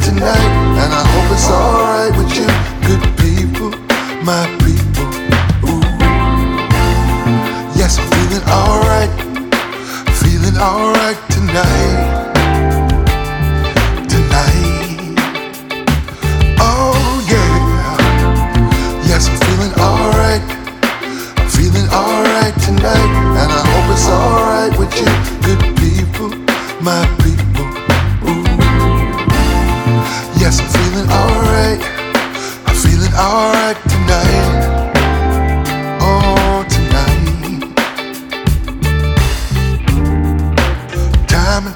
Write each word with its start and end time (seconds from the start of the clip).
tonight, 0.00 0.52
and 0.82 0.92
I 0.92 1.02
hope 1.12 1.32
it's 1.32 1.48
alright 1.50 2.16
with 2.16 2.32
you, 2.36 2.46
good 2.86 3.02
people, 3.18 3.70
my 4.24 4.61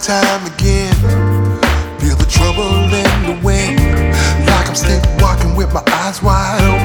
Time 0.06 0.46
again, 0.46 0.94
feel 1.98 2.14
the 2.14 2.26
trouble 2.30 2.62
in 2.62 3.22
the 3.26 3.40
wind. 3.44 3.80
Like 4.46 4.68
I'm 4.68 4.76
sleepwalking 4.76 5.56
with 5.56 5.74
my 5.74 5.82
eyes 5.88 6.22
wide 6.22 6.62
open. 6.62 6.75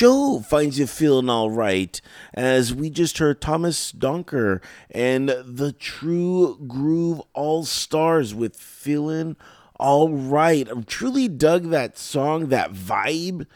Show 0.00 0.40
finds 0.40 0.78
you 0.78 0.86
feeling 0.86 1.28
all 1.28 1.50
right 1.50 2.00
as 2.32 2.74
we 2.74 2.88
just 2.88 3.18
heard 3.18 3.38
Tomás 3.38 3.94
Doncker 3.94 4.62
and 4.90 5.28
the 5.44 5.72
True 5.72 6.58
Groove 6.66 7.20
All 7.34 7.66
Stars 7.66 8.34
with 8.34 8.56
Feeling 8.56 9.36
All 9.78 10.08
Right. 10.08 10.66
I 10.70 10.80
truly 10.86 11.28
dug 11.28 11.64
that 11.64 11.98
song, 11.98 12.48
that 12.48 12.72
vibe. 12.72 13.46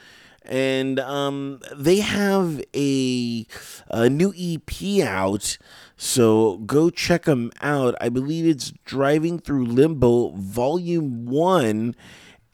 And 0.43 1.01
um, 1.01 1.61
they 1.75 2.01
have 2.01 2.63
a, 2.77 3.47
a 3.89 4.11
new 4.11 4.35
EP 4.37 5.03
out. 5.03 5.57
So 5.97 6.59
go 6.59 6.91
check 6.91 7.23
them 7.23 7.53
out. 7.63 7.95
I 8.03 8.11
believe 8.11 8.45
it's 8.45 8.75
Driving 8.85 9.39
Through 9.39 9.65
Limbo 9.65 10.33
Volume 10.33 11.25
1 11.25 11.97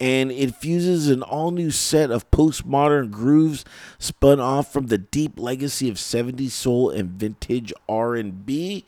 and 0.01 0.31
it 0.31 0.55
fuses 0.55 1.09
an 1.09 1.21
all 1.21 1.51
new 1.51 1.69
set 1.69 2.09
of 2.09 2.29
postmodern 2.31 3.11
grooves 3.11 3.63
spun 3.99 4.39
off 4.39 4.73
from 4.73 4.87
the 4.87 4.97
deep 4.97 5.39
legacy 5.39 5.87
of 5.89 5.97
70s 5.97 6.49
soul 6.49 6.89
and 6.89 7.11
vintage 7.11 7.71
R&B. 7.87 8.83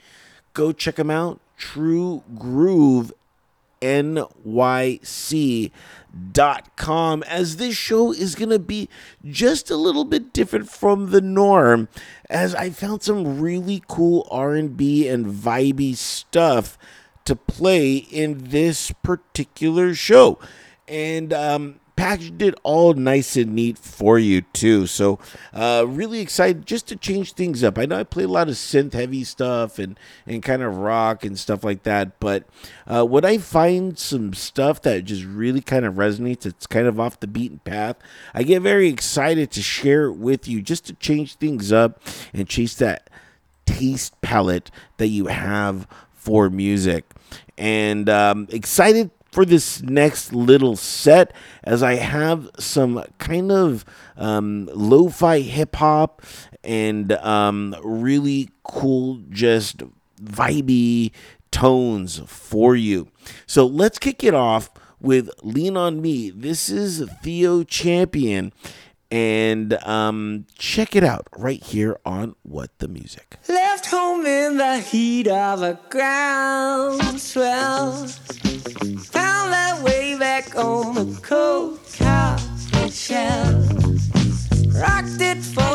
Go 0.53 0.71
check 0.71 0.95
them 0.95 1.11
out. 1.11 1.39
True 1.55 2.23
Groove 2.35 3.13
nyc.com 3.79 5.73
as 7.23 7.57
this 7.57 7.75
show 7.75 8.11
is 8.11 8.33
going 8.33 8.49
to 8.49 8.57
be 8.57 8.89
just 9.23 9.69
a 9.69 9.75
little 9.75 10.05
bit 10.05 10.33
different 10.33 10.67
from 10.67 11.11
the 11.11 11.21
norm 11.21 11.89
as 12.27 12.55
I 12.55 12.71
found 12.71 13.03
some 13.03 13.39
really 13.39 13.83
cool 13.87 14.27
R&B 14.31 15.07
and 15.07 15.27
vibey 15.27 15.95
stuff 15.95 16.75
to 17.25 17.35
play 17.35 17.97
in 17.97 18.45
this 18.49 18.91
particular 19.03 19.93
show 19.93 20.39
and 20.87 21.33
um, 21.33 21.79
packaged 21.95 22.41
it 22.41 22.55
all 22.63 22.93
nice 22.93 23.35
and 23.37 23.53
neat 23.53 23.77
for 23.77 24.17
you 24.19 24.41
too. 24.41 24.87
So 24.87 25.19
uh, 25.53 25.85
really 25.87 26.19
excited 26.19 26.65
just 26.65 26.87
to 26.87 26.95
change 26.95 27.33
things 27.33 27.63
up. 27.63 27.77
I 27.77 27.85
know 27.85 27.99
I 27.99 28.03
play 28.03 28.23
a 28.23 28.27
lot 28.27 28.49
of 28.49 28.55
synth 28.55 28.93
heavy 28.93 29.23
stuff 29.23 29.79
and 29.79 29.97
and 30.25 30.43
kind 30.43 30.61
of 30.63 30.77
rock 30.77 31.23
and 31.23 31.37
stuff 31.37 31.63
like 31.63 31.83
that, 31.83 32.19
but 32.19 32.45
uh, 32.87 33.05
when 33.05 33.23
I 33.25 33.37
find 33.37 33.97
some 33.97 34.33
stuff 34.33 34.81
that 34.81 35.05
just 35.05 35.23
really 35.23 35.61
kind 35.61 35.85
of 35.85 35.95
resonates, 35.95 36.45
it's 36.45 36.67
kind 36.67 36.87
of 36.87 36.99
off 36.99 37.19
the 37.19 37.27
beaten 37.27 37.59
path. 37.59 37.97
I 38.33 38.43
get 38.43 38.61
very 38.61 38.89
excited 38.89 39.51
to 39.51 39.61
share 39.61 40.05
it 40.05 40.13
with 40.13 40.47
you 40.47 40.61
just 40.61 40.85
to 40.87 40.93
change 40.93 41.35
things 41.35 41.71
up 41.71 42.01
and 42.33 42.47
chase 42.47 42.75
that 42.75 43.09
taste 43.65 44.19
palette 44.21 44.71
that 44.97 45.07
you 45.07 45.27
have 45.27 45.87
for 46.11 46.49
music. 46.49 47.05
And 47.57 48.09
um, 48.09 48.47
excited 48.49 49.11
for 49.33 49.45
this 49.45 49.81
next 49.81 50.31
little 50.31 50.75
set 50.75 51.33
as 51.63 51.81
I 51.81 51.95
have 51.95 52.51
some 52.59 53.03
kind 53.17 53.51
of 53.51 53.83
um, 54.15 54.69
lo 54.71 55.09
fi 55.09 55.39
hip 55.39 55.77
hop 55.77 56.21
and 56.63 57.13
um, 57.13 57.75
really 57.83 58.49
cool, 58.61 59.23
just 59.31 59.81
vibey 60.23 61.11
tones 61.49 62.21
for 62.27 62.75
you. 62.75 63.07
So 63.47 63.65
let's 63.65 63.97
kick 63.97 64.23
it 64.23 64.35
off 64.35 64.69
with 65.01 65.31
Lean 65.41 65.77
on 65.77 65.99
Me. 65.99 66.29
This 66.29 66.69
is 66.69 67.03
Theo 67.23 67.63
Champion. 67.63 68.53
And 69.11 69.73
um, 69.83 70.45
check 70.57 70.95
it 70.95 71.03
out 71.03 71.27
right 71.37 71.61
here 71.61 71.99
on 72.03 72.35
What 72.41 72.71
the 72.79 72.87
Music. 72.87 73.37
Left 73.47 73.85
home 73.85 74.25
in 74.25 74.57
the 74.57 74.79
heat 74.79 75.27
of 75.27 75.61
a 75.61 75.79
groundswell. 75.89 78.07
On 80.55 80.93
the 80.93 81.19
cold 81.23 81.79
copper 81.97 82.91
shell. 82.91 83.67
Rocked 84.79 85.19
it 85.19 85.43
for 85.43 85.72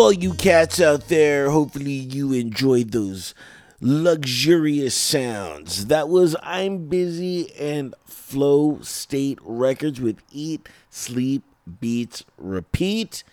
all 0.00 0.12
you 0.12 0.32
cats 0.32 0.80
out 0.80 1.08
there. 1.08 1.50
Hopefully, 1.50 1.92
you 1.92 2.32
enjoyed 2.32 2.90
those 2.90 3.34
luxurious 3.82 4.94
sounds. 4.94 5.86
That 5.86 6.08
was 6.08 6.34
I'm 6.42 6.86
Busy 6.88 7.54
and 7.56 7.94
Flow 8.06 8.78
State 8.80 9.38
Records 9.42 10.00
with 10.00 10.22
Eat, 10.32 10.70
Sleep, 10.88 11.42
Beats, 11.80 12.24
Repeat. 12.38 13.24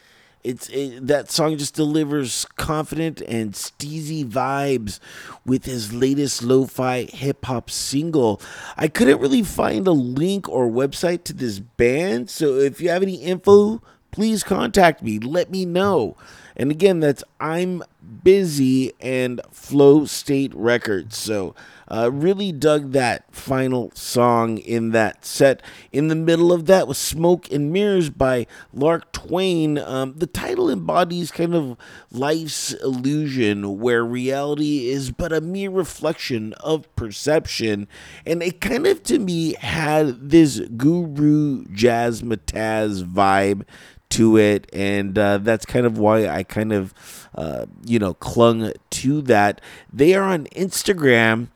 It's 0.43 0.67
it, 0.67 1.07
that 1.07 1.31
song 1.31 1.57
just 1.57 1.73
delivers 1.73 2.45
confident 2.57 3.21
and 3.21 3.53
steezy 3.53 4.25
vibes 4.25 4.99
with 5.45 5.63
his 5.63 5.93
latest 5.93 6.43
lo-fi 6.43 7.03
hip 7.03 7.45
hop 7.45 7.69
single. 7.69 8.41
I 8.75 8.89
couldn't 8.89 9.21
really 9.21 9.43
find 9.43 9.87
a 9.87 9.91
link 9.91 10.49
or 10.49 10.67
website 10.69 11.23
to 11.25 11.33
this 11.33 11.59
band, 11.59 12.29
so 12.29 12.55
if 12.55 12.81
you 12.81 12.89
have 12.89 13.03
any 13.03 13.15
info, 13.15 13.81
please 14.17 14.43
contact 14.43 15.03
me. 15.03 15.19
Let 15.19 15.51
me 15.51 15.63
know. 15.63 16.17
And 16.55 16.71
again, 16.71 17.01
that's 17.01 17.23
I'm 17.39 17.83
Busy 18.23 18.91
and 18.99 19.39
Flow 19.51 20.05
State 20.05 20.51
Records. 20.55 21.15
So, 21.15 21.53
uh, 21.87 22.09
really 22.11 22.51
dug 22.51 22.93
that 22.93 23.31
final 23.31 23.91
song 23.93 24.57
in 24.57 24.89
that 24.89 25.23
set. 25.23 25.61
In 25.91 26.07
the 26.07 26.15
middle 26.15 26.51
of 26.51 26.65
that 26.65 26.87
was 26.87 26.97
Smoke 26.97 27.51
and 27.51 27.71
Mirrors 27.71 28.09
by 28.09 28.47
Lark 28.73 29.11
Twain. 29.11 29.77
Um, 29.77 30.15
the 30.17 30.25
title 30.25 30.69
embodies 30.69 31.29
kind 31.29 31.53
of 31.53 31.77
life's 32.11 32.73
illusion 32.73 33.79
where 33.79 34.03
reality 34.03 34.89
is 34.89 35.11
but 35.11 35.31
a 35.31 35.41
mere 35.41 35.69
reflection 35.69 36.53
of 36.53 36.93
perception. 36.95 37.87
And 38.25 38.41
it 38.41 38.61
kind 38.61 38.87
of, 38.87 39.03
to 39.03 39.19
me, 39.19 39.53
had 39.53 40.31
this 40.31 40.59
Guru 40.75 41.65
Jazzmatazz 41.65 43.03
vibe 43.03 43.63
to 44.09 44.37
it, 44.37 44.69
and 44.73 45.17
uh, 45.17 45.37
that's 45.39 45.65
kind 45.65 45.85
of 45.85 45.97
why 45.97 46.27
I 46.27 46.43
kind 46.43 46.71
of, 46.73 46.93
uh, 47.35 47.65
you 47.85 47.99
know, 47.99 48.13
clung 48.13 48.71
to 48.89 49.21
that. 49.23 49.61
They 49.91 50.13
are 50.13 50.23
on 50.23 50.45
Instagram 50.47 51.49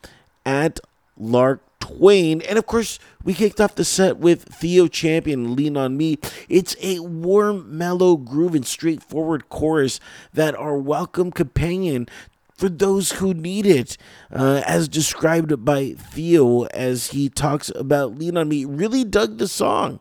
at 0.44 0.80
Lark 1.16 1.62
Twain, 1.80 2.42
and 2.42 2.58
of 2.58 2.66
course, 2.66 2.98
we 3.24 3.34
kicked 3.34 3.60
off 3.60 3.74
the 3.74 3.84
set 3.84 4.18
with 4.18 4.44
Theo 4.44 4.86
Champion, 4.86 5.56
Lean 5.56 5.76
on 5.76 5.96
Me. 5.96 6.18
It's 6.48 6.76
a 6.80 7.00
warm, 7.00 7.76
mellow 7.76 8.16
groove 8.16 8.54
and 8.54 8.66
straightforward 8.66 9.48
chorus 9.48 9.98
that 10.32 10.54
are 10.54 10.76
welcome 10.76 11.32
companion 11.32 12.08
for 12.54 12.68
those 12.68 13.12
who 13.12 13.34
need 13.34 13.66
it, 13.66 13.96
uh, 14.30 14.62
as 14.64 14.86
described 14.86 15.64
by 15.64 15.94
Theo 15.98 16.64
as 16.66 17.08
he 17.08 17.28
talks 17.28 17.72
about 17.74 18.16
Lean 18.16 18.36
on 18.36 18.48
Me. 18.48 18.64
Really 18.64 19.02
dug 19.02 19.38
the 19.38 19.48
song 19.48 19.98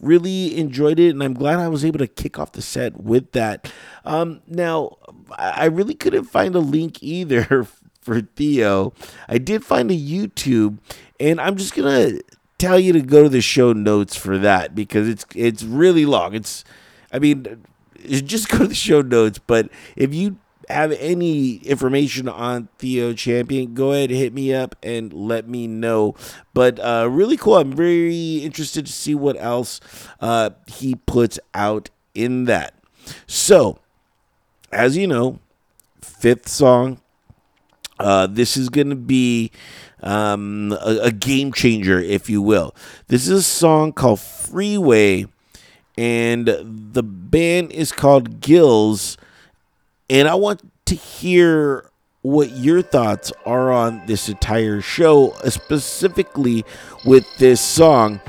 really 0.00 0.56
enjoyed 0.56 0.98
it, 0.98 1.10
and 1.10 1.22
I'm 1.22 1.34
glad 1.34 1.58
I 1.58 1.68
was 1.68 1.84
able 1.84 1.98
to 1.98 2.06
kick 2.06 2.38
off 2.38 2.52
the 2.52 2.62
set 2.62 3.00
with 3.00 3.32
that. 3.32 3.70
Um, 4.04 4.40
now, 4.46 4.96
I 5.36 5.66
really 5.66 5.94
couldn't 5.94 6.24
find 6.24 6.54
a 6.54 6.60
link 6.60 7.02
either 7.02 7.66
for 8.00 8.20
Theo. 8.20 8.92
I 9.28 9.38
did 9.38 9.64
find 9.64 9.90
a 9.90 9.98
YouTube, 9.98 10.78
and 11.18 11.40
I'm 11.40 11.56
just 11.56 11.74
gonna 11.74 12.20
tell 12.58 12.78
you 12.78 12.92
to 12.92 13.00
go 13.00 13.22
to 13.24 13.28
the 13.28 13.40
show 13.40 13.72
notes 13.72 14.16
for 14.16 14.38
that 14.38 14.74
because 14.74 15.08
it's 15.08 15.26
it's 15.34 15.62
really 15.62 16.06
long. 16.06 16.34
It's, 16.34 16.64
I 17.12 17.18
mean, 17.18 17.64
just 18.06 18.48
go 18.50 18.58
to 18.58 18.66
the 18.66 18.74
show 18.74 19.02
notes. 19.02 19.38
But 19.38 19.68
if 19.96 20.14
you 20.14 20.38
have 20.68 20.92
any 20.92 21.56
information 21.56 22.28
on 22.28 22.68
Theo 22.78 23.12
Champion, 23.12 23.74
go 23.74 23.92
ahead, 23.92 24.10
hit 24.10 24.32
me 24.32 24.52
up 24.52 24.76
and 24.82 25.12
let 25.12 25.48
me 25.48 25.66
know. 25.66 26.14
But 26.54 26.78
uh, 26.78 27.08
really 27.10 27.36
cool. 27.36 27.56
I'm 27.56 27.72
very 27.72 28.38
interested 28.38 28.86
to 28.86 28.92
see 28.92 29.14
what 29.14 29.36
else 29.38 29.80
uh, 30.20 30.50
he 30.66 30.94
puts 30.94 31.38
out 31.54 31.90
in 32.14 32.44
that. 32.44 32.74
So, 33.26 33.78
as 34.70 34.96
you 34.96 35.06
know, 35.06 35.40
fifth 36.00 36.48
song. 36.48 37.00
Uh, 38.00 38.28
this 38.28 38.56
is 38.56 38.68
going 38.68 38.90
to 38.90 38.96
be 38.96 39.50
um, 40.04 40.72
a, 40.80 40.98
a 41.04 41.10
game 41.10 41.52
changer, 41.52 41.98
if 41.98 42.30
you 42.30 42.40
will. 42.40 42.72
This 43.08 43.26
is 43.26 43.40
a 43.40 43.42
song 43.42 43.92
called 43.92 44.20
Freeway, 44.20 45.26
and 45.96 46.46
the 46.46 47.02
band 47.02 47.72
is 47.72 47.90
called 47.90 48.40
Gilles 48.40 49.16
and 50.10 50.28
I 50.28 50.34
want 50.34 50.62
to 50.86 50.94
hear 50.94 51.90
what 52.22 52.50
your 52.50 52.82
thoughts 52.82 53.32
are 53.46 53.70
on 53.70 54.04
this 54.06 54.28
entire 54.28 54.80
show, 54.80 55.34
specifically 55.48 56.64
with 57.04 57.26
this 57.38 57.60
song. 57.60 58.20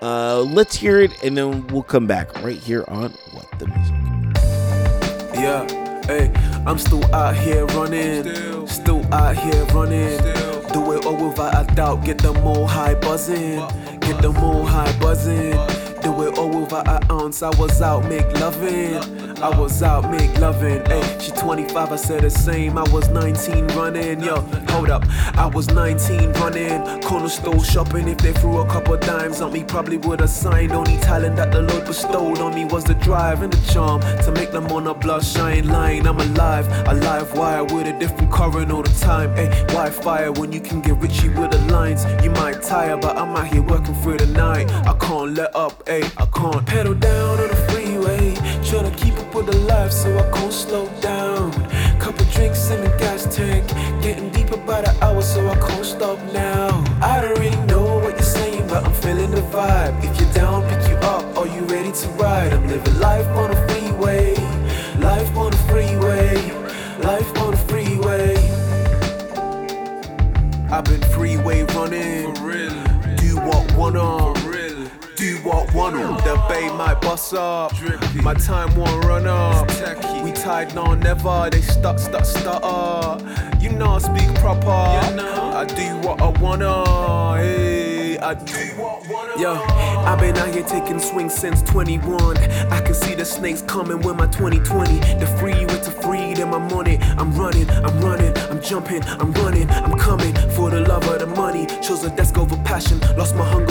Uh, 0.00 0.40
let's 0.40 0.76
hear 0.76 1.00
it, 1.00 1.10
and 1.22 1.36
then 1.36 1.66
we'll 1.68 1.82
come 1.82 2.06
back 2.06 2.42
right 2.42 2.58
here 2.58 2.84
on 2.88 3.10
What 3.32 3.46
the 3.58 3.66
Music. 3.66 3.94
Yeah, 5.34 5.66
hey, 6.06 6.32
I'm 6.66 6.78
still 6.78 7.04
out 7.14 7.36
here 7.36 7.64
running, 7.66 8.22
still, 8.34 8.66
still 8.66 9.14
out 9.14 9.36
here 9.36 9.64
running. 9.66 10.18
Still. 10.18 10.54
Do 10.74 10.92
it 10.92 11.06
all 11.06 11.28
without 11.28 11.70
a 11.70 11.74
doubt, 11.74 12.04
get 12.04 12.18
the 12.18 12.32
all 12.42 12.66
high 12.66 12.94
buzzing, 12.94 13.60
get 14.00 14.20
the 14.20 14.34
all 14.42 14.66
high 14.66 14.98
buzzing. 14.98 15.83
Do 16.04 16.22
it 16.22 16.38
all 16.38 16.60
without 16.60 16.86
an 16.86 17.10
ounce. 17.10 17.42
I 17.42 17.50
was 17.58 17.80
out, 17.82 18.04
make 18.04 18.30
loving. 18.38 18.96
I 19.42 19.48
was 19.58 19.82
out, 19.82 20.10
make 20.10 20.38
loving. 20.38 20.84
Hey, 20.84 21.18
she 21.18 21.32
25, 21.32 21.92
I 21.92 21.96
said 21.96 22.22
the 22.22 22.30
same. 22.30 22.78
I 22.78 22.82
was 22.90 23.08
19 23.08 23.66
running. 23.68 24.20
Yo, 24.20 24.36
hold 24.68 24.90
up. 24.90 25.04
I 25.36 25.46
was 25.46 25.68
19 25.68 26.32
running. 26.34 27.02
Corner 27.02 27.28
store 27.28 27.64
shopping. 27.64 28.06
If 28.08 28.18
they 28.18 28.32
threw 28.34 28.58
a 28.58 28.66
couple 28.66 28.96
dimes 28.98 29.40
on 29.40 29.52
me, 29.52 29.64
probably 29.64 29.96
would 29.96 30.20
have 30.20 30.30
signed. 30.30 30.72
Only 30.72 30.98
talent 30.98 31.36
that 31.36 31.50
the 31.50 31.62
Lord 31.62 31.86
bestowed 31.86 32.38
on 32.38 32.54
me 32.54 32.64
was 32.66 32.84
the 32.84 32.94
drive 32.94 33.42
and 33.42 33.52
the 33.52 33.72
charm 33.72 34.00
to 34.00 34.30
make 34.32 34.52
them 34.52 34.66
on 34.66 34.86
a 34.86 34.94
bloodshine 34.94 35.68
line. 35.68 36.06
I'm 36.06 36.20
alive, 36.20 36.68
alive 36.86 37.24
live 37.24 37.38
wire 37.38 37.64
with 37.64 37.86
a 37.86 37.98
different 37.98 38.30
current 38.30 38.70
all 38.70 38.82
the 38.82 38.96
time. 39.00 39.34
Hey, 39.36 39.48
why 39.72 39.90
fire 39.90 40.32
when 40.32 40.52
you 40.52 40.60
can 40.60 40.80
get 40.80 40.94
richy 41.00 41.28
with 41.38 41.50
the 41.52 41.60
lines? 41.72 42.04
You 42.24 42.30
might 42.30 42.62
tire, 42.62 42.96
but 42.96 43.16
I'm 43.16 43.36
out 43.36 43.46
here 43.46 43.62
working 43.62 43.94
through 44.02 44.18
the 44.18 44.26
night. 44.26 44.70
I 44.86 44.94
can't 44.98 45.34
let 45.34 45.54
up. 45.54 45.82
Hey, 45.94 46.10
I 46.16 46.26
can't 46.26 46.66
pedal 46.66 46.94
down 46.94 47.38
on 47.38 47.46
the 47.46 47.54
freeway. 47.70 48.34
Trying 48.68 48.90
to 48.90 48.96
keep 48.98 49.14
up 49.14 49.32
with 49.32 49.46
the 49.46 49.56
life, 49.58 49.92
so 49.92 50.08
I 50.18 50.28
can't 50.36 50.52
slow 50.52 50.88
down. 51.00 51.52
Couple 52.00 52.26
drinks 52.32 52.68
in 52.70 52.80
the 52.80 52.88
gas 52.98 53.32
tank. 53.32 53.64
Getting 54.02 54.28
deeper 54.30 54.56
by 54.56 54.80
the 54.80 54.92
hour, 55.04 55.22
so 55.22 55.48
I 55.48 55.54
can't 55.54 55.86
stop 55.86 56.18
now. 56.32 56.82
I 57.00 57.20
don't 57.20 57.38
really 57.38 57.64
know 57.66 57.98
what 58.02 58.14
you're 58.18 58.32
saying, 58.38 58.66
but 58.66 58.84
I'm 58.84 58.92
feeling 58.92 59.30
the 59.30 59.42
vibe. 59.54 60.02
If 60.02 60.20
you're 60.20 60.32
down, 60.32 60.68
pick 60.68 60.82
you 60.90 60.96
up. 60.96 61.38
Are 61.38 61.46
you 61.46 61.60
ready 61.66 61.92
to 61.92 62.08
ride? 62.18 62.52
I'm 62.52 62.66
living 62.66 62.98
life 62.98 63.28
on 63.28 63.50
the 63.52 63.63
bay 76.48 76.68
might 76.76 77.00
bust 77.00 77.34
up. 77.34 77.72
My 78.22 78.34
time 78.34 78.74
won't 78.76 79.04
run 79.04 79.26
up. 79.26 79.68
We 80.22 80.32
tied 80.32 80.74
no 80.74 80.94
never. 80.94 81.48
They 81.50 81.60
stuck, 81.60 81.98
stuck, 81.98 82.24
stutter. 82.24 83.24
You 83.60 83.70
know 83.70 83.92
I 83.92 83.98
speak 83.98 84.34
proper. 84.36 84.68
I 84.68 85.64
do 85.66 86.06
what 86.06 86.20
I 86.20 86.28
wanna. 86.40 87.36
Hey, 87.36 88.18
I 88.18 88.34
do 88.34 88.52
what 88.76 89.06
I 89.06 89.12
wanna. 89.12 89.40
Yo, 89.40 89.54
I've 89.54 90.20
been 90.20 90.36
out 90.36 90.52
here 90.54 90.64
taking 90.64 90.98
swings 90.98 91.34
since 91.34 91.62
21. 91.62 92.36
I 92.38 92.80
can 92.80 92.94
see 92.94 93.14
the 93.14 93.24
snakes 93.24 93.62
coming 93.62 94.00
with 94.00 94.16
my 94.16 94.26
2020. 94.26 94.98
The 95.18 95.26
free 95.38 95.64
with 95.66 95.84
the 95.84 95.90
freedom, 95.90 96.52
I'm 96.54 96.70
on 96.72 96.86
it. 96.86 97.00
I'm 97.18 97.32
running, 97.32 97.68
I'm 97.70 98.00
running, 98.00 98.36
I'm 98.50 98.60
jumping, 98.60 99.02
I'm 99.04 99.32
running, 99.32 99.70
I'm 99.70 99.98
coming 99.98 100.34
for 100.50 100.70
the 100.70 100.80
love 100.80 101.08
of 101.08 101.20
the 101.20 101.26
money. 101.26 101.66
Chose 101.82 102.04
a 102.04 102.10
desk 102.10 102.36
over 102.38 102.56
passion, 102.64 103.00
lost 103.16 103.34
my 103.34 103.44
hunger 103.44 103.63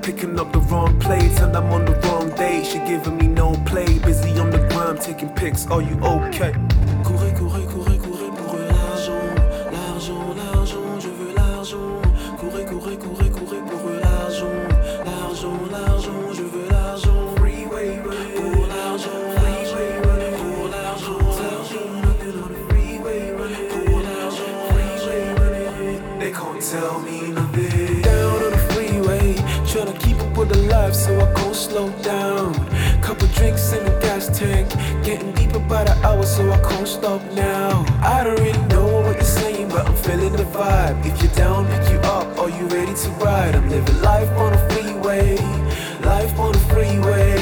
Picking 0.00 0.40
up 0.40 0.52
the 0.52 0.58
wrong 0.58 0.98
plates 0.98 1.38
and 1.40 1.54
I'm 1.54 1.70
on 1.70 1.84
the 1.84 1.92
wrong 2.06 2.30
day. 2.30 2.64
She 2.64 2.78
giving 2.78 3.18
me 3.18 3.28
no 3.28 3.52
play. 3.66 3.98
Busy 3.98 4.36
on 4.38 4.50
the 4.50 4.58
grind, 4.68 5.00
taking 5.00 5.28
pics. 5.28 5.66
Are 5.66 5.82
you 5.82 5.96
okay? 6.02 6.52
Courez, 7.04 7.32
courez, 7.38 7.51
I 36.04 36.16
was 36.16 36.36
so 36.36 36.50
I 36.50 36.58
can't 36.68 36.88
stop 36.88 37.22
now. 37.32 37.84
I 38.02 38.24
don't 38.24 38.38
really 38.40 38.66
know 38.66 38.86
what 39.02 39.14
you're 39.16 39.24
saying, 39.24 39.68
but 39.68 39.86
I'm 39.86 39.94
feeling 39.94 40.32
the 40.32 40.42
vibe. 40.44 41.06
If 41.06 41.22
you're 41.22 41.32
down, 41.32 41.66
pick 41.68 41.90
you 41.90 41.98
up. 42.00 42.38
Are 42.38 42.50
you 42.50 42.66
ready 42.66 42.92
to 42.92 43.08
ride? 43.24 43.54
I'm 43.54 43.68
living 43.70 44.00
life 44.02 44.28
on 44.30 44.52
a 44.52 44.70
freeway. 44.70 45.36
Life 46.02 46.38
on 46.40 46.54
a 46.54 46.58
freeway. 46.70 47.36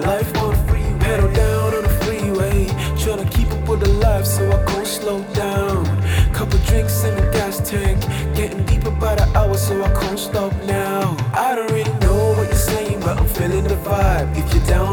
Life 0.00 0.34
on 0.38 0.54
a 0.54 0.66
freeway. 0.66 0.98
Pedal 1.00 1.32
down 1.32 1.74
on 1.74 1.84
a 1.84 1.88
freeway. 2.04 2.66
Trying 2.98 3.22
to 3.22 3.28
keep 3.36 3.50
up 3.52 3.68
with 3.68 3.80
the 3.80 3.92
life, 4.00 4.24
so 4.24 4.50
I 4.50 4.64
can't 4.64 4.86
slow 4.86 5.22
down. 5.34 5.84
Couple 6.32 6.58
drinks 6.60 7.04
in 7.04 7.14
the 7.16 7.30
gas 7.32 7.60
tank. 7.68 8.00
Getting 8.34 8.64
deeper 8.64 8.90
by 8.92 9.14
the 9.16 9.26
hour, 9.36 9.56
so 9.58 9.82
I 9.84 9.92
can't 10.00 10.18
stop 10.18 10.54
now. 10.64 11.16
I 11.34 11.54
don't 11.54 11.70
really 11.70 11.98
know 12.00 12.32
what 12.36 12.48
you're 12.48 12.54
saying, 12.54 13.00
but 13.00 13.18
I'm 13.18 13.28
feeling 13.28 13.64
the 13.64 13.76
vibe. 13.76 14.34
If 14.38 14.54
you're 14.54 14.64
down, 14.64 14.89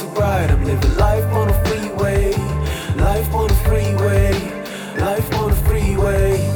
to 0.00 0.06
ride? 0.06 0.50
I'm 0.50 0.64
living 0.64 0.96
life 0.96 1.24
on 1.32 1.48
a 1.50 1.64
freeway. 1.64 2.32
Life 2.96 3.32
on 3.32 3.50
a 3.50 3.54
freeway. 3.54 4.32
Life 4.98 5.34
on 5.34 5.50
a 5.50 5.54
freeway. 5.54 6.54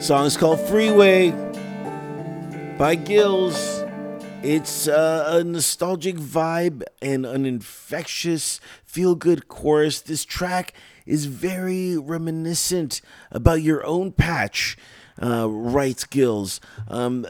Song 0.00 0.24
is 0.24 0.36
called 0.36 0.60
Freeway 0.60 1.30
by 2.78 2.96
Gilles. 2.96 3.84
It's 4.42 4.88
uh, 4.88 5.26
a 5.28 5.44
nostalgic 5.44 6.16
vibe 6.16 6.82
and 7.02 7.26
an 7.26 7.44
infectious, 7.44 8.60
feel 8.86 9.14
good 9.14 9.48
chorus. 9.48 10.00
This 10.00 10.24
track 10.24 10.72
is 11.04 11.26
very 11.26 11.98
reminiscent 11.98 13.02
about 13.30 13.60
your 13.60 13.84
own 13.84 14.12
patch, 14.12 14.78
uh, 15.22 15.46
writes 15.50 16.06
Gilles. 16.10 16.60
Um, 16.88 17.26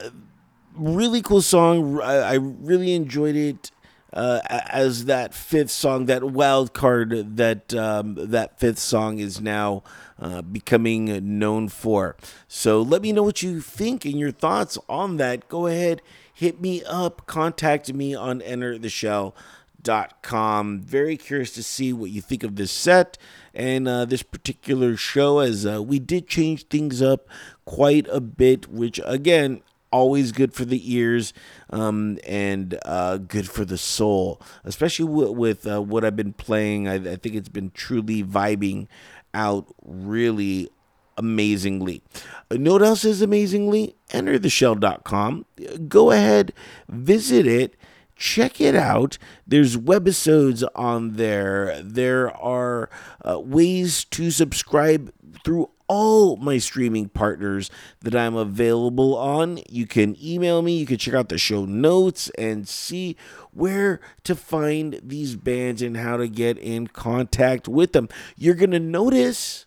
really 0.75 1.23
cool 1.23 1.43
song. 1.43 2.01
I, 2.01 2.17
I 2.17 2.35
really 2.35 2.95
enjoyed 2.95 3.37
it 3.37 3.71
uh, 4.13 4.41
as 4.49 5.05
that 5.05 5.33
fifth 5.35 5.71
song, 5.71 6.07
that 6.07 6.25
wild 6.25 6.73
card 6.73 7.37
that 7.37 7.73
um, 7.75 8.17
that 8.19 8.59
fifth 8.59 8.79
song 8.79 9.19
is 9.19 9.39
now 9.41 9.83
uh, 10.19 10.43
becoming 10.43 11.39
known 11.39 11.69
for. 11.69 12.17
So 12.49 12.83
let 12.83 13.03
me 13.03 13.13
know 13.13 13.23
what 13.23 13.41
you 13.43 13.61
think 13.61 14.05
and 14.05 14.19
your 14.19 14.33
thoughts 14.33 14.77
on 14.89 15.19
that. 15.19 15.49
Go 15.49 15.67
ahead, 15.67 16.03
hit 16.33 16.61
me 16.61 16.83
up, 16.85 17.27
contact 17.27 17.93
me 17.93 18.15
on 18.15 18.41
entertheshell.com. 18.41 20.81
Very 20.81 21.17
curious 21.17 21.53
to 21.53 21.63
see 21.63 21.93
what 21.93 22.11
you 22.11 22.21
think 22.21 22.43
of 22.43 22.57
this 22.57 22.73
set 22.73 23.17
and 23.55 23.87
uh, 23.87 24.05
this 24.05 24.25
particular 24.25 24.97
show, 24.97 25.39
as 25.39 25.65
uh, 25.67 25.81
we 25.83 26.01
did 26.01 26.27
change 26.27 26.67
things 26.67 27.01
up 27.01 27.29
quite 27.65 28.09
a 28.11 28.21
bit, 28.21 28.69
which 28.69 29.01
again, 29.05 29.63
always 29.93 30.33
good 30.33 30.53
for 30.53 30.65
the 30.65 30.95
ears 30.95 31.33
um, 31.71 32.19
and 32.27 32.79
uh, 32.85 33.19
good 33.19 33.49
for 33.49 33.65
the 33.65 33.79
soul, 33.79 34.41
especially 34.65 35.07
w- 35.07 35.33
with 35.33 35.67
uh, 35.67 35.81
what 35.83 36.05
I've 36.05 36.17
been 36.17 36.33
playing. 36.33 36.89
I, 36.89 36.95
I 36.95 37.17
think 37.17 37.35
it's 37.35 37.49
been 37.49 37.71
truly 37.71 38.23
vibing 38.23 38.87
out 39.35 39.67
really 39.83 40.69
amazingly. 41.17 42.03
Uh, 42.51 42.57
know 42.57 42.73
what 42.73 42.83
else 42.83 43.05
is 43.05 43.23
amazingly? 43.23 43.95
EnterTheShell.com. 44.11 45.47
Go 45.89 46.11
ahead, 46.11 46.53
visit 46.89 47.47
it. 47.47 47.77
Check 48.17 48.61
it 48.61 48.75
out. 48.75 49.17
There's 49.47 49.79
webisodes 49.79 50.63
on 50.75 51.15
there. 51.15 51.81
There 51.83 52.31
are 52.37 52.91
uh, 53.27 53.41
ways 53.41 54.05
to 54.07 54.31
subscribe 54.31 55.11
through 55.43 55.71
all 55.91 56.37
my 56.37 56.57
streaming 56.57 57.09
partners 57.09 57.69
that 58.03 58.15
I'm 58.15 58.37
available 58.37 59.19
on. 59.19 59.59
You 59.69 59.89
can 59.89 60.17
email 60.23 60.63
me, 60.63 60.77
you 60.77 60.87
can 60.87 60.99
check 60.99 61.15
out 61.15 61.31
the 61.31 61.37
show 61.37 61.65
notes 61.65 62.31
and 62.39 62.69
see 62.69 63.17
where 63.53 64.01
to 64.23 64.37
find 64.37 65.01
these 65.03 65.35
bands 65.35 65.83
and 65.83 65.97
how 65.97 66.17
to 66.17 66.29
get 66.29 66.59
in 66.59 66.87
contact 66.87 67.67
with 67.67 67.93
them. 67.93 68.09
You're 68.37 68.55
going 68.55 68.71
to 68.71 68.79
notice 68.79 69.67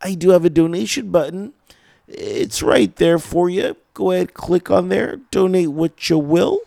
I 0.00 0.14
do 0.14 0.30
have 0.30 0.44
a 0.44 0.50
donation 0.50 1.10
button. 1.10 1.54
It's 2.06 2.62
right 2.62 2.94
there 2.94 3.18
for 3.18 3.50
you. 3.50 3.76
Go 3.94 4.12
ahead, 4.12 4.32
click 4.32 4.70
on 4.70 4.90
there, 4.90 5.16
donate 5.32 5.72
what 5.72 6.08
you 6.08 6.18
will. 6.18 6.60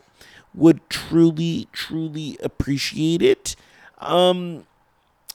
Would 0.53 0.81
truly, 0.89 1.69
truly 1.71 2.37
appreciate 2.43 3.21
it. 3.21 3.55
Um, 3.99 4.67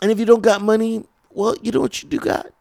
and 0.02 0.11
if 0.11 0.18
you 0.18 0.26
don't 0.26 0.42
got 0.42 0.61
money, 0.61 1.06
well, 1.30 1.56
you 1.62 1.72
know 1.72 1.80
what 1.80 2.02
you 2.02 2.08
do 2.11 2.18
got? 2.18 2.52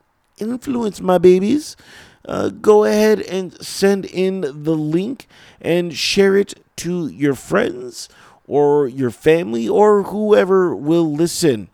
Influence, 0.41 0.99
my 0.99 1.17
babies. 1.19 1.77
Uh, 2.25 2.49
go 2.49 2.83
ahead 2.83 3.21
and 3.21 3.53
send 3.65 4.05
in 4.05 4.41
the 4.41 4.75
link 4.75 5.27
and 5.61 5.95
share 5.95 6.35
it 6.35 6.53
to 6.77 7.07
your 7.07 7.35
friends 7.35 8.09
or 8.47 8.87
your 8.87 9.11
family 9.11 9.67
or 9.69 10.03
whoever 10.03 10.75
will 10.75 11.11
listen 11.11 11.69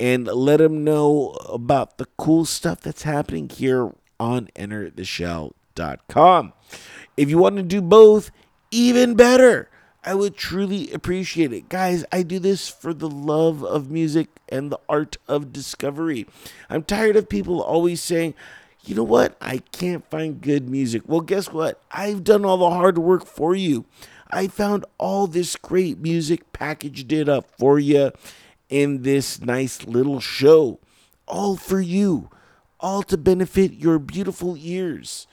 and 0.00 0.26
let 0.26 0.56
them 0.58 0.84
know 0.84 1.30
about 1.48 1.98
the 1.98 2.06
cool 2.16 2.44
stuff 2.44 2.80
that's 2.80 3.02
happening 3.02 3.48
here 3.48 3.92
on 4.18 4.48
entertheshell.com. 4.56 6.52
If 7.16 7.30
you 7.30 7.38
want 7.38 7.56
to 7.56 7.62
do 7.62 7.80
both, 7.80 8.30
even 8.70 9.14
better. 9.14 9.68
I 10.06 10.14
would 10.14 10.36
truly 10.36 10.92
appreciate 10.92 11.52
it. 11.52 11.70
Guys, 11.70 12.04
I 12.12 12.22
do 12.22 12.38
this 12.38 12.68
for 12.68 12.92
the 12.92 13.08
love 13.08 13.64
of 13.64 13.90
music 13.90 14.28
and 14.50 14.70
the 14.70 14.78
art 14.86 15.16
of 15.26 15.52
discovery. 15.52 16.26
I'm 16.68 16.82
tired 16.82 17.16
of 17.16 17.28
people 17.28 17.62
always 17.62 18.02
saying, 18.02 18.34
you 18.84 18.94
know 18.94 19.02
what? 19.02 19.34
I 19.40 19.58
can't 19.72 20.08
find 20.10 20.42
good 20.42 20.68
music. 20.68 21.02
Well, 21.06 21.22
guess 21.22 21.50
what? 21.50 21.80
I've 21.90 22.22
done 22.22 22.44
all 22.44 22.58
the 22.58 22.68
hard 22.68 22.98
work 22.98 23.24
for 23.24 23.54
you. 23.54 23.86
I 24.30 24.46
found 24.48 24.84
all 24.98 25.26
this 25.26 25.56
great 25.56 25.98
music 25.98 26.52
packaged 26.52 27.10
it 27.10 27.28
up 27.28 27.48
for 27.58 27.78
you 27.78 28.12
in 28.68 29.02
this 29.02 29.40
nice 29.40 29.86
little 29.86 30.20
show. 30.20 30.80
All 31.26 31.56
for 31.56 31.80
you, 31.80 32.28
all 32.78 33.02
to 33.04 33.16
benefit 33.16 33.72
your 33.72 33.98
beautiful 33.98 34.54
ears. 34.58 35.26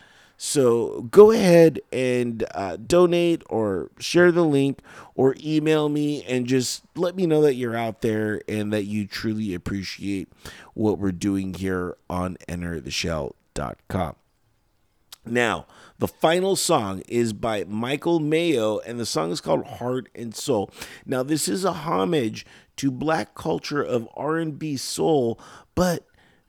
So 0.44 1.04
go 1.12 1.30
ahead 1.30 1.82
and 1.94 2.44
uh, 2.56 2.76
donate 2.76 3.44
or 3.48 3.92
share 4.00 4.32
the 4.32 4.44
link 4.44 4.80
or 5.14 5.36
email 5.40 5.88
me 5.88 6.24
and 6.24 6.48
just 6.48 6.82
let 6.96 7.16
me 7.16 7.28
know 7.28 7.44
that 7.44 7.54
you're 7.54 7.78
out 7.78 8.02
there 8.02 8.42
and 8.48 8.74
that 8.74 8.86
you 8.86 9.06
truly 9.06 9.54
appreciate 9.54 10.30
what 10.74 10.98
we're 10.98 11.12
doing 11.12 11.54
here 11.54 11.96
on 12.10 12.38
entertheshell.com. 12.50 14.16
Now, 15.28 15.68
the 16.00 16.08
final 16.08 16.56
song 16.56 17.04
is 17.08 17.34
by 17.34 17.64
Michael 17.66 18.20
Mayo, 18.20 18.80
and 18.80 19.00
the 19.00 19.06
song 19.06 19.30
is 19.30 19.42
called 19.42 19.64
"Heart 19.68 20.10
and 20.16 20.34
Soul." 20.34 20.72
Now, 21.06 21.22
this 21.22 21.48
is 21.48 21.64
a 21.64 21.72
homage 21.72 22.48
to 22.78 22.90
black 22.90 23.36
culture 23.36 23.84
of 23.84 24.10
R&B 24.16 24.78
soul, 24.78 25.40
but 25.76 26.08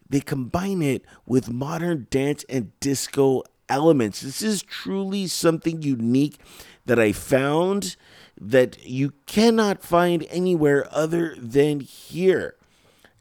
they 0.08 0.20
combine 0.20 0.80
it 0.80 1.04
with 1.26 1.50
modern 1.50 2.06
dance 2.10 2.44
and 2.48 2.78
disco 2.80 3.42
elements. 3.72 4.20
This 4.20 4.42
is 4.42 4.62
truly 4.62 5.26
something 5.26 5.82
unique 5.82 6.38
that 6.84 6.98
I 6.98 7.12
found 7.12 7.96
that 8.38 8.86
you 8.86 9.14
cannot 9.26 9.82
find 9.82 10.26
anywhere 10.28 10.86
other 10.90 11.34
than 11.38 11.80
here. 11.80 12.54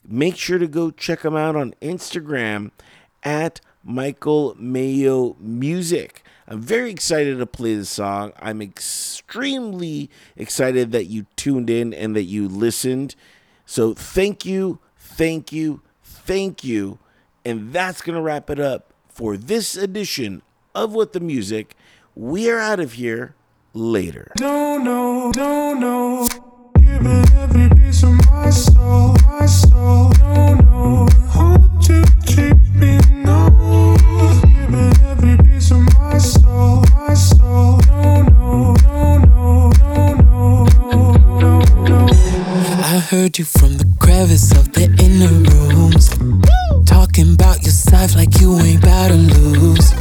Make 0.06 0.36
sure 0.36 0.58
to 0.58 0.68
go 0.68 0.92
check 0.92 1.22
them 1.22 1.36
out 1.36 1.56
on 1.56 1.74
Instagram 1.82 2.72
at 3.24 3.62
Michael 3.84 4.56
Mayo 4.60 5.38
Music. 5.40 6.24
I'm 6.48 6.62
very 6.62 6.92
excited 6.92 7.38
to 7.38 7.46
play 7.46 7.76
the 7.76 7.86
song. 7.86 8.34
I'm 8.38 8.62
extremely 8.62 10.10
excited 10.36 10.92
that 10.92 11.06
you 11.06 11.28
tuned 11.38 11.70
in 11.70 11.94
and 11.94 12.16
that 12.16 12.24
you 12.24 12.50
listened. 12.50 13.16
So 13.66 13.94
thank 13.94 14.46
you, 14.46 14.80
thank 14.98 15.54
you, 15.54 15.82
thank 16.04 16.64
you. 16.64 17.00
And 17.46 17.72
that's 17.72 18.02
going 18.02 18.16
to 18.16 18.22
wrap 18.22 18.50
it 18.50 18.60
up 18.60 18.91
for 19.14 19.38
this 19.38 19.76
edition 19.76 20.42
of 20.74 20.94
What 20.94 21.14
the 21.14 21.20
Music. 21.20 21.76
We 22.16 22.50
are 22.50 22.60
out 22.60 22.80
of 22.80 22.94
here 22.94 23.36
later. 23.74 24.32
No, 24.40 24.78
no, 24.78 25.32
no, 25.36 25.74
no. 25.74 26.28
Giving 26.78 27.26
every 27.38 27.70
piece 27.70 28.04
of 28.04 28.14
my 28.30 28.50
soul, 28.50 29.16
my 29.26 29.46
soul. 29.46 30.12
No, 30.20 30.54
no. 30.56 31.08
Hold 31.30 31.84
to 31.84 32.04
keep 32.26 32.58
me, 32.76 33.00
no. 33.24 33.96
Giving 34.44 34.94
every 35.06 35.38
piece 35.38 35.72
of 35.72 35.82
my 35.98 36.18
soul, 36.18 36.84
my 36.96 37.14
soul. 37.14 37.80
No, 37.88 38.22
no, 38.24 38.74
no, 38.76 39.20
no, 39.20 39.72
no, 40.14 40.66
no, 40.86 41.20
no, 41.40 41.60
no. 41.84 42.08
I 42.84 43.00
heard 43.10 43.38
you 43.38 43.46
from 43.46 43.78
the 43.78 43.86
crevice 44.00 44.52
of 44.52 44.72
the 44.74 44.86
inner 45.00 45.32
rooms. 45.74 46.10
Talking 46.86 47.34
about 47.34 47.64
your 47.64 47.81
like 48.16 48.40
you 48.40 48.58
ain't 48.60 48.84
about 48.84 49.10
to 49.10 49.16
lose. 49.16 49.94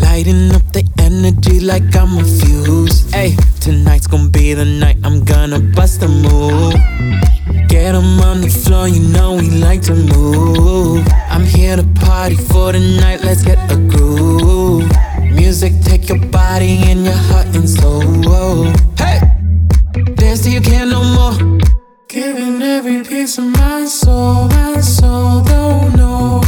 Lighting 0.00 0.52
up 0.54 0.62
the 0.72 0.84
energy 0.98 1.60
like 1.60 1.94
I'm 1.94 2.18
a 2.18 2.24
fuse. 2.24 3.10
Hey, 3.12 3.36
tonight's 3.60 4.06
gonna 4.06 4.30
be 4.30 4.54
the 4.54 4.64
night 4.64 4.96
I'm 5.04 5.24
gonna 5.24 5.60
bust 5.60 6.02
a 6.02 6.08
move. 6.08 6.74
Get 7.68 7.94
'em 7.94 8.20
on 8.20 8.40
the 8.40 8.48
floor, 8.48 8.88
you 8.88 9.00
know 9.14 9.34
we 9.34 9.50
like 9.50 9.82
to 9.82 9.94
move. 9.94 11.06
I'm 11.30 11.44
here 11.44 11.76
to 11.76 11.84
party 12.06 12.36
for 12.36 12.72
the 12.72 12.80
night, 13.00 13.22
let's 13.24 13.42
get 13.42 13.58
a 13.70 13.76
groove. 13.76 14.90
Music, 15.20 15.72
take 15.82 16.08
your 16.08 16.18
body 16.38 16.78
and 16.88 17.04
your 17.04 17.20
heart 17.28 17.46
and 17.54 17.68
soul. 17.68 18.72
Hey! 18.96 19.20
Dance 20.16 20.40
till 20.42 20.52
you 20.52 20.60
can't 20.60 20.90
no 20.90 21.02
more. 21.16 21.36
Giving 22.08 22.62
every 22.62 23.02
piece 23.04 23.38
of 23.38 23.44
my 23.44 23.84
soul, 23.84 24.48
my 24.48 24.80
soul. 24.80 25.42
Don't 25.42 25.96
know. 25.96 26.42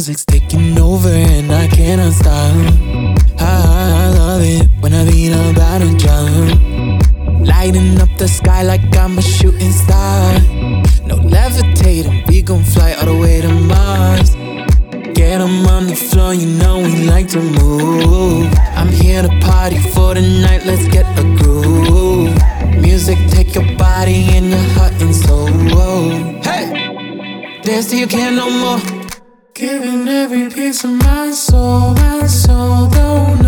Music's 0.00 0.24
taking 0.24 0.78
over 0.78 1.08
and 1.08 1.52
I 1.52 1.68
cannot 1.68 2.14
stop. 2.14 2.89
Lighting 7.62 8.00
up 8.00 8.08
the 8.16 8.26
sky 8.26 8.62
like 8.62 8.80
I'm 8.96 9.18
a 9.18 9.20
shooting 9.20 9.70
star. 9.70 10.32
No 11.04 11.16
levitating, 11.16 12.24
we 12.26 12.40
gon' 12.40 12.64
fly 12.64 12.94
all 12.94 13.04
the 13.04 13.14
way 13.14 13.42
to 13.42 13.52
Mars. 13.52 14.30
Get 15.12 15.42
on 15.42 15.86
the 15.86 15.94
floor, 15.94 16.32
you 16.32 16.46
know 16.58 16.78
we 16.78 17.04
like 17.04 17.28
to 17.28 17.42
move. 17.60 18.50
I'm 18.74 18.88
here 18.88 19.20
to 19.20 19.28
party 19.40 19.78
for 19.92 20.14
the 20.14 20.22
night, 20.22 20.64
let's 20.64 20.88
get 20.88 21.04
a 21.18 21.22
groove. 21.36 22.34
Music, 22.80 23.18
take 23.28 23.54
your 23.54 23.68
body 23.76 24.24
and 24.36 24.48
your 24.48 24.66
heart 24.76 24.94
and 25.02 25.14
soul. 25.14 25.48
Hey! 26.40 27.60
Dance 27.62 27.90
till 27.90 27.98
you 27.98 28.06
can't 28.06 28.36
no 28.36 28.48
more. 28.48 28.80
Giving 29.52 30.08
every 30.08 30.48
piece 30.48 30.82
of 30.84 30.92
my 30.92 31.30
soul, 31.32 31.92
my 31.92 32.26
soul. 32.26 32.88
Don't 32.88 33.39